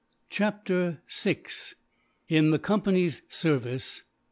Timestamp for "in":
2.27-2.49